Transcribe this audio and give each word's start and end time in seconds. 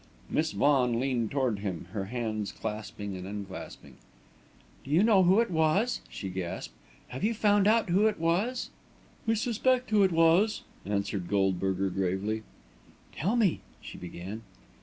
Miss 0.31 0.51
Vaughan 0.53 0.99
leaned 0.99 1.29
toward 1.29 1.59
him, 1.59 1.85
her 1.91 2.05
hands 2.05 2.51
clasping 2.51 3.15
and 3.15 3.27
unclasping. 3.27 3.97
"Do 4.83 4.89
you 4.89 5.03
know 5.03 5.21
who 5.21 5.39
it 5.41 5.51
was?" 5.51 6.01
she 6.09 6.29
gasped. 6.31 6.73
"Have 7.09 7.23
you 7.23 7.35
found 7.35 7.67
out 7.67 7.89
who 7.91 8.07
it 8.07 8.17
was?" 8.17 8.71
"We 9.27 9.35
suspect 9.35 9.91
who 9.91 10.01
it 10.01 10.11
was," 10.11 10.63
answered 10.87 11.27
Goldberger 11.27 11.91
gravely. 11.91 12.41
"Tell 13.15 13.35
me," 13.35 13.59
she 13.79 13.99
began. 13.99 14.41